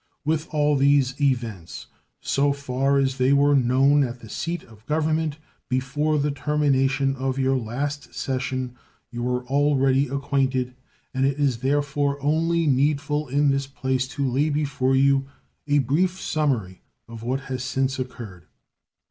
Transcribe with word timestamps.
With 0.25 0.47
all 0.51 0.75
these 0.77 1.21
events 1.21 1.85
so 2.21 2.53
far 2.53 2.97
as 2.97 3.17
they 3.19 3.33
were 3.33 3.53
known 3.55 4.03
at 4.03 4.19
the 4.19 4.29
seat 4.29 4.63
of 4.63 4.83
Government 4.87 5.37
before 5.69 6.17
the 6.17 6.31
termination 6.31 7.15
of 7.17 7.37
your 7.37 7.55
last 7.55 8.15
session 8.15 8.73
you 9.11 9.29
are 9.29 9.45
already 9.45 10.07
acquainted, 10.07 10.73
and 11.13 11.23
it 11.27 11.37
is 11.39 11.59
therefore 11.59 12.17
only 12.19 12.65
needful 12.65 13.27
in 13.27 13.51
this 13.51 13.67
place 13.67 14.07
to 14.17 14.27
lay 14.27 14.49
before 14.49 14.95
you 14.95 15.27
a 15.67 15.77
brief 15.77 16.19
summary 16.19 16.81
of 17.07 17.21
what 17.21 17.41
has 17.41 17.63
since 17.63 17.99
occurred. 17.99 18.47